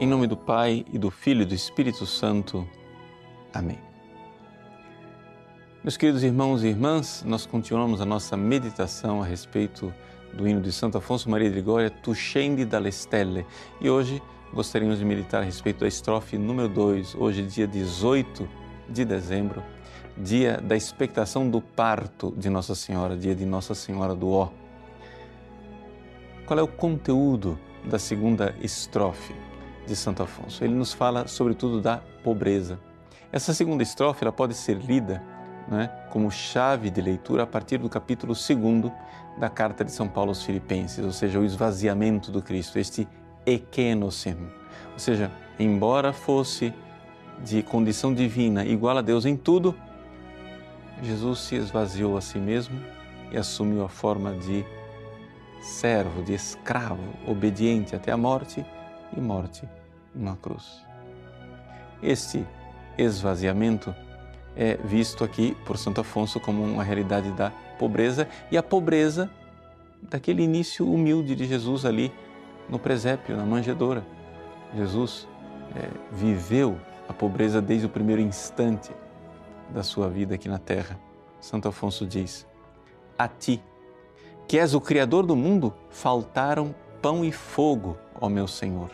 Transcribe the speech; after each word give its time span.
Em 0.00 0.06
nome 0.06 0.28
do 0.28 0.36
Pai 0.36 0.84
e 0.92 0.96
do 0.96 1.10
Filho 1.10 1.42
e 1.42 1.44
do 1.44 1.56
Espírito 1.56 2.06
Santo. 2.06 2.64
Amém. 3.52 3.80
Meus 5.82 5.96
queridos 5.96 6.22
irmãos 6.22 6.62
e 6.62 6.68
irmãs, 6.68 7.24
nós 7.26 7.44
continuamos 7.44 8.00
a 8.00 8.06
nossa 8.06 8.36
meditação 8.36 9.20
a 9.20 9.24
respeito 9.24 9.92
do 10.32 10.46
hino 10.46 10.60
de 10.60 10.70
Santo 10.70 10.98
Afonso 10.98 11.28
Maria 11.28 11.50
de 11.50 11.56
Ligória, 11.56 11.90
Tu 11.90 12.14
scendi 12.14 12.64
dalle 12.64 12.92
stelle. 12.92 13.44
E 13.80 13.90
hoje 13.90 14.22
gostaríamos 14.54 15.00
de 15.00 15.04
meditar 15.04 15.42
a 15.42 15.44
respeito 15.44 15.80
da 15.80 15.88
estrofe 15.88 16.38
número 16.38 16.68
2, 16.68 17.16
hoje 17.16 17.42
dia 17.42 17.66
18 17.66 18.48
de 18.88 19.04
dezembro, 19.04 19.64
dia 20.16 20.58
da 20.58 20.76
expectação 20.76 21.50
do 21.50 21.60
parto 21.60 22.32
de 22.36 22.48
Nossa 22.48 22.76
Senhora, 22.76 23.16
dia 23.16 23.34
de 23.34 23.44
Nossa 23.44 23.74
Senhora 23.74 24.14
do 24.14 24.30
Ó. 24.30 24.50
Qual 26.46 26.56
é 26.56 26.62
o 26.62 26.68
conteúdo 26.68 27.58
da 27.84 27.98
segunda 27.98 28.54
estrofe? 28.60 29.47
De 29.88 29.96
Santo 29.96 30.22
Afonso. 30.22 30.62
Ele 30.62 30.74
nos 30.74 30.92
fala 30.92 31.26
sobretudo 31.26 31.80
da 31.80 31.98
pobreza. 32.22 32.78
Essa 33.32 33.52
segunda 33.52 33.82
estrofe 33.82 34.22
ela 34.22 34.32
pode 34.32 34.54
ser 34.54 34.76
lida 34.76 35.22
né, 35.66 35.90
como 36.10 36.30
chave 36.30 36.90
de 36.90 37.00
leitura 37.00 37.42
a 37.42 37.46
partir 37.46 37.78
do 37.78 37.88
capítulo 37.88 38.34
2 38.34 38.92
da 39.38 39.48
carta 39.48 39.84
de 39.84 39.92
São 39.92 40.08
Paulo 40.08 40.30
aos 40.30 40.42
Filipenses, 40.42 41.04
ou 41.04 41.12
seja, 41.12 41.38
o 41.38 41.44
esvaziamento 41.44 42.30
do 42.30 42.42
Cristo, 42.42 42.78
este 42.78 43.08
ekenosim. 43.44 44.36
Ou 44.92 44.98
seja, 44.98 45.30
embora 45.58 46.12
fosse 46.12 46.72
de 47.44 47.62
condição 47.62 48.12
divina, 48.12 48.64
igual 48.64 48.98
a 48.98 49.02
Deus 49.02 49.24
em 49.24 49.36
tudo, 49.36 49.74
Jesus 51.02 51.40
se 51.40 51.54
esvaziou 51.54 52.16
a 52.16 52.20
si 52.20 52.38
mesmo 52.38 52.80
e 53.30 53.36
assumiu 53.36 53.84
a 53.84 53.88
forma 53.88 54.32
de 54.34 54.64
servo, 55.60 56.22
de 56.22 56.34
escravo, 56.34 57.02
obediente 57.26 57.94
até 57.94 58.10
a 58.10 58.16
morte 58.16 58.64
e 59.16 59.20
morte 59.20 59.68
numa 60.14 60.36
cruz. 60.36 60.82
Este 62.02 62.46
esvaziamento 62.96 63.94
é 64.56 64.76
visto 64.76 65.24
aqui 65.24 65.56
por 65.64 65.78
Santo 65.78 66.00
Afonso 66.00 66.40
como 66.40 66.62
uma 66.62 66.82
realidade 66.82 67.30
da 67.32 67.50
pobreza 67.78 68.28
e 68.50 68.56
a 68.56 68.62
pobreza 68.62 69.30
daquele 70.02 70.42
início 70.42 70.90
humilde 70.90 71.34
de 71.34 71.44
Jesus 71.44 71.84
ali 71.84 72.12
no 72.68 72.78
presépio, 72.78 73.36
na 73.36 73.44
manjedoura. 73.44 74.04
Jesus 74.74 75.28
é, 75.74 75.88
viveu 76.12 76.78
a 77.08 77.12
pobreza 77.12 77.62
desde 77.62 77.86
o 77.86 77.88
primeiro 77.88 78.20
instante 78.20 78.90
da 79.70 79.82
sua 79.82 80.08
vida 80.08 80.34
aqui 80.34 80.48
na 80.48 80.58
terra. 80.58 80.98
Santo 81.40 81.68
Afonso 81.68 82.06
diz: 82.06 82.46
A 83.18 83.28
ti, 83.28 83.62
que 84.46 84.58
és 84.58 84.74
o 84.74 84.80
Criador 84.80 85.24
do 85.24 85.36
mundo, 85.36 85.72
faltaram 85.88 86.74
pão 87.00 87.24
e 87.24 87.32
fogo, 87.32 87.96
ó 88.20 88.28
meu 88.28 88.46
Senhor. 88.46 88.90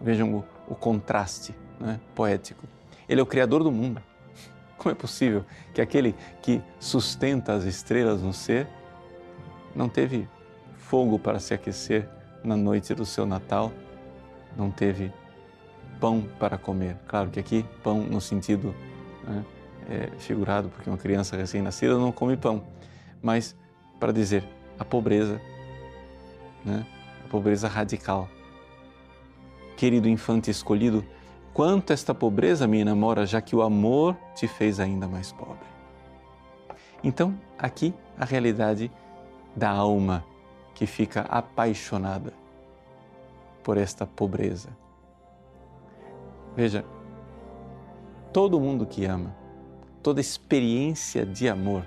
Vejam 0.00 0.34
o, 0.34 0.44
o 0.68 0.74
contraste 0.74 1.54
né, 1.78 2.00
poético. 2.14 2.66
Ele 3.08 3.20
é 3.20 3.22
o 3.22 3.26
Criador 3.26 3.62
do 3.62 3.70
mundo. 3.70 4.02
Como 4.76 4.92
é 4.92 4.94
possível 4.94 5.44
que 5.72 5.80
aquele 5.80 6.14
que 6.40 6.60
sustenta 6.80 7.52
as 7.52 7.64
estrelas 7.64 8.22
no 8.22 8.32
ser 8.32 8.66
não 9.74 9.88
teve 9.88 10.28
fogo 10.76 11.18
para 11.18 11.38
se 11.38 11.54
aquecer 11.54 12.08
na 12.42 12.56
noite 12.56 12.94
do 12.94 13.06
seu 13.06 13.24
Natal, 13.24 13.72
não 14.56 14.70
teve 14.70 15.12
pão 16.00 16.26
para 16.38 16.58
comer? 16.58 16.96
Claro 17.06 17.30
que 17.30 17.38
aqui, 17.38 17.64
pão 17.82 18.02
no 18.02 18.20
sentido 18.20 18.74
né, 19.22 19.44
é, 19.88 20.10
figurado, 20.18 20.68
porque 20.68 20.90
uma 20.90 20.98
criança 20.98 21.36
recém-nascida 21.36 21.96
não 21.96 22.10
come 22.10 22.36
pão, 22.36 22.64
mas 23.22 23.56
para 24.00 24.12
dizer 24.12 24.44
a 24.78 24.84
pobreza, 24.84 25.40
né, 26.64 26.84
a 27.24 27.28
pobreza 27.28 27.68
radical 27.68 28.28
querido 29.82 30.08
infante 30.08 30.48
escolhido, 30.48 31.04
quanto 31.52 31.92
esta 31.92 32.14
pobreza 32.14 32.68
me 32.68 32.78
enamora, 32.78 33.26
já 33.26 33.40
que 33.40 33.56
o 33.56 33.62
amor 33.62 34.16
te 34.32 34.46
fez 34.46 34.78
ainda 34.78 35.08
mais 35.08 35.32
pobre. 35.32 35.66
Então, 37.02 37.36
aqui 37.58 37.92
a 38.16 38.24
realidade 38.24 38.92
da 39.56 39.70
alma 39.70 40.24
que 40.72 40.86
fica 40.86 41.22
apaixonada 41.22 42.32
por 43.64 43.76
esta 43.76 44.06
pobreza. 44.06 44.68
Veja, 46.54 46.84
todo 48.32 48.60
mundo 48.60 48.86
que 48.86 49.04
ama, 49.04 49.34
toda 50.00 50.20
experiência 50.20 51.26
de 51.26 51.48
amor 51.48 51.84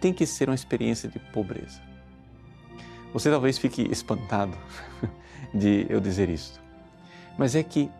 tem 0.00 0.10
que 0.10 0.24
ser 0.24 0.48
uma 0.48 0.54
experiência 0.54 1.06
de 1.06 1.18
pobreza. 1.18 1.82
Você 3.12 3.30
talvez 3.30 3.58
fique 3.58 3.82
espantado 3.92 4.56
de 5.52 5.84
eu 5.90 6.00
dizer 6.00 6.30
isto. 6.30 6.63
Mas 7.36 7.54
é 7.54 7.62
que 7.62 7.90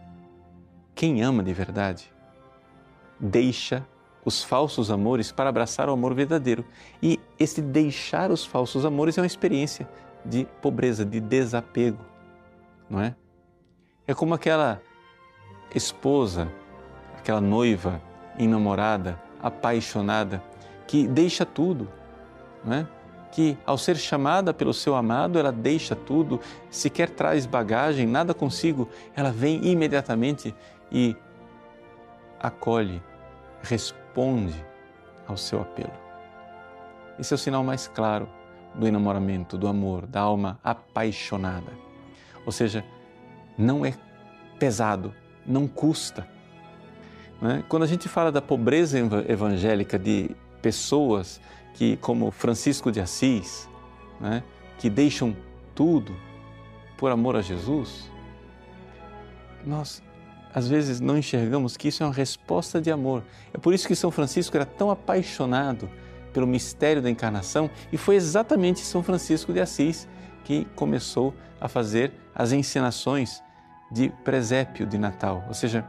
quem 0.95 1.22
ama 1.22 1.43
de 1.43 1.53
verdade 1.53 2.12
deixa 3.19 3.87
os 4.25 4.43
falsos 4.43 4.91
amores 4.91 5.31
para 5.31 5.50
abraçar 5.50 5.89
o 5.89 5.93
amor 5.93 6.15
verdadeiro. 6.15 6.65
E 7.03 7.21
esse 7.39 7.61
deixar 7.61 8.31
os 8.31 8.44
falsos 8.44 8.84
amores 8.84 9.19
é 9.19 9.21
uma 9.21 9.27
experiência 9.27 9.89
de 10.25 10.47
pobreza, 10.62 11.05
de 11.05 11.21
desapego, 11.21 11.99
não 12.89 13.00
é? 13.00 13.15
É 14.06 14.15
como 14.15 14.34
aquela 14.34 14.81
esposa, 15.75 16.50
aquela 17.19 17.41
noiva 17.41 18.00
enamorada, 18.39 19.21
apaixonada, 19.43 20.43
que 20.87 21.06
deixa 21.06 21.44
tudo, 21.44 21.89
não 22.65 22.73
é? 22.73 22.87
Que, 23.34 23.59
ao 23.67 23.77
ser 23.77 23.97
chamada 23.97 24.55
pelo 24.55 24.72
seu 24.72 24.95
amado, 24.95 25.41
ela 25.41 25.50
deixa 25.50 25.97
tudo, 25.97 26.41
sequer 26.71 27.11
traz 27.11 27.45
bagagem, 27.45 28.06
nada 28.06 28.33
consigo, 28.33 28.89
ela 29.17 29.33
vem 29.33 29.67
imediatamente 29.67 30.55
e 30.91 31.17
acolhe, 32.41 33.03
responde 33.61 34.55
ao 35.27 35.37
seu 35.37 35.61
apelo. 35.61 35.93
Esse 37.19 37.34
é 37.34 37.37
o 37.37 37.39
sinal 37.39 37.65
mais 37.65 37.89
claro 37.89 38.28
do 38.73 38.87
enamoramento, 38.87 39.59
do 39.59 39.67
amor, 39.67 40.06
da 40.06 40.21
alma 40.21 40.61
apaixonada. 40.62 41.73
Ou 42.47 42.53
seja, 42.53 42.84
não 43.59 43.84
é 43.84 43.94
pesado, 44.61 45.12
não 45.44 45.67
custa. 45.67 46.25
Né? 47.43 47.65
Quando 47.69 47.83
a 47.83 47.87
gente 47.87 48.09
fala 48.09 48.31
da 48.31 48.41
pobreza 48.41 48.97
evangélica 49.28 49.99
de 49.99 50.31
pessoas 50.62 51.41
que, 51.75 51.97
como 51.99 52.31
Francisco 52.31 52.91
de 52.91 53.01
Assis, 53.01 53.69
né, 54.21 54.43
que 54.79 54.89
deixam 54.89 55.37
tudo 55.75 56.17
por 56.97 57.11
amor 57.11 57.37
a 57.37 57.43
Jesus, 57.43 58.11
nós 59.67 60.03
às 60.55 60.69
vezes 60.69 61.01
não 61.01 61.19
enxergamos 61.19 61.77
que 61.77 61.89
isso 61.89 62.05
é 62.05 62.07
uma 62.07 62.12
resposta 62.12 62.81
de 62.81 62.91
amor. 62.91 63.25
É 63.53 63.59
por 63.59 63.75
isso 63.75 63.89
que 63.89 63.97
São 63.97 64.11
Francisco 64.11 64.57
era 64.57 64.65
tão 64.65 64.89
apaixonado 64.89 65.91
pelo 66.33 66.47
mistério 66.47 67.03
da 67.03 67.11
encarnação 67.11 67.69
e 67.93 67.97
foi 67.97 68.15
exatamente 68.15 68.81
São 68.81 69.03
Francisco 69.03 69.53
de 69.53 69.61
Assis 69.61 70.09
que 70.45 70.65
começou 70.77 71.35
a 71.61 71.67
fazer 71.67 72.12
as 72.35 72.53
encenações 72.53 73.43
de 73.91 74.11
presépio 74.23 74.87
de 74.87 74.99
Natal, 74.99 75.45
ou 75.49 75.55
seja, 75.55 75.85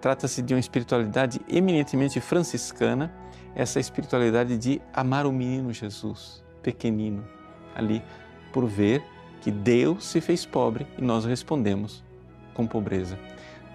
trata-se 0.00 0.40
de 0.42 0.54
uma 0.54 0.60
espiritualidade 0.60 1.40
eminentemente 1.48 2.20
franciscana 2.20 3.12
essa 3.54 3.80
espiritualidade 3.80 4.56
de 4.56 4.80
amar 4.92 5.26
o 5.26 5.32
menino 5.32 5.72
Jesus, 5.72 6.44
pequenino, 6.62 7.24
ali, 7.74 8.02
por 8.52 8.66
ver 8.66 9.02
que 9.40 9.50
Deus 9.50 10.04
se 10.04 10.20
fez 10.20 10.44
pobre 10.44 10.86
e 10.96 11.02
nós 11.02 11.24
respondemos 11.24 12.04
com 12.54 12.66
pobreza. 12.66 13.18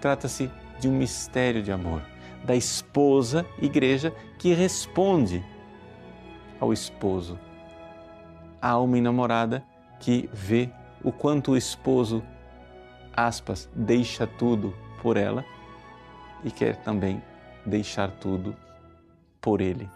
Trata-se 0.00 0.50
de 0.78 0.88
um 0.88 0.92
mistério 0.92 1.62
de 1.62 1.72
amor, 1.72 2.02
da 2.44 2.54
esposa 2.54 3.46
igreja 3.60 4.14
que 4.38 4.52
responde 4.52 5.44
ao 6.60 6.72
esposo. 6.72 7.38
A 8.60 8.70
alma 8.70 8.98
enamorada 8.98 9.64
que 10.00 10.28
vê 10.32 10.70
o 11.02 11.12
quanto 11.12 11.52
o 11.52 11.56
esposo, 11.56 12.22
aspas, 13.14 13.68
deixa 13.74 14.26
tudo 14.26 14.74
por 15.02 15.16
ela 15.16 15.44
e 16.42 16.50
quer 16.50 16.76
também 16.76 17.22
deixar 17.64 18.10
tudo 18.10 18.54
por 19.44 19.60
ele. 19.60 19.90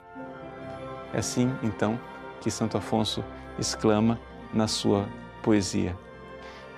É 1.14 1.18
assim, 1.20 1.50
então, 1.62 1.98
que 2.38 2.50
Santo 2.50 2.76
Afonso 2.76 3.24
exclama 3.58 4.20
na 4.52 4.68
sua 4.68 5.08
poesia: 5.42 5.96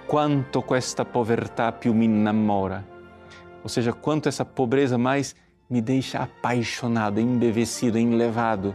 Quanto 0.06 0.62
questa 0.62 1.04
povertà 1.04 1.72
più 1.72 1.92
mi 1.92 2.04
innamora. 2.04 2.86
Ou 3.62 3.68
seja, 3.68 3.92
quanto 3.92 4.28
essa 4.28 4.44
pobreza 4.44 4.96
mais 4.96 5.34
me 5.68 5.82
deixa 5.82 6.20
apaixonado, 6.20 7.20
embevecido, 7.20 7.98
enlevado, 7.98 8.74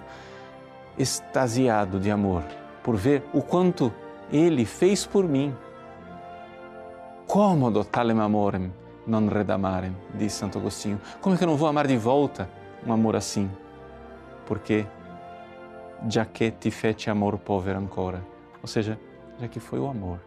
extasiado 0.98 2.00
de 2.00 2.12
amor, 2.12 2.44
por 2.84 2.96
ver 2.96 3.24
o 3.34 3.42
quanto 3.42 3.92
ele 4.32 4.66
fez 4.66 5.06
por 5.06 5.26
mim. 5.28 5.56
Como 7.26 7.84
talem 7.86 8.20
amorem 8.20 8.72
non 9.08 9.30
redamarem, 9.30 9.96
diz 10.14 10.34
Santo 10.34 10.60
Agostinho. 10.60 11.00
Como 11.22 11.36
é 11.36 11.38
que 11.38 11.44
eu 11.44 11.48
não 11.48 11.58
vou 11.58 11.68
amar 11.68 11.88
de 11.88 11.98
volta 11.98 12.50
um 12.86 12.94
amor 12.94 13.16
assim? 13.16 13.50
Porque 14.46 14.86
já 16.10 16.26
que 16.26 16.52
ti 16.52 16.72
fece 16.72 17.10
amor 17.10 17.38
povero 17.38 17.80
ancora, 17.80 18.24
ou 18.62 18.68
seja, 18.68 19.00
já 19.40 19.48
que 19.48 19.60
foi 19.60 19.80
o 19.80 19.88
amor 19.88 20.20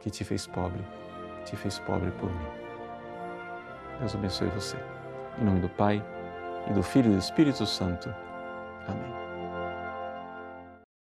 que 0.00 0.10
te 0.10 0.24
fez 0.24 0.46
pobre, 0.46 0.84
te 1.44 1.56
fez 1.56 1.78
pobre 1.78 2.10
por 2.12 2.30
mim. 2.30 2.46
Deus 3.98 4.14
abençoe 4.14 4.48
você. 4.48 4.76
Em 5.38 5.44
nome 5.44 5.60
do 5.60 5.68
Pai, 5.68 6.02
e 6.68 6.72
do 6.72 6.82
Filho 6.82 7.10
e 7.10 7.14
do 7.14 7.18
Espírito 7.18 7.66
Santo. 7.66 8.14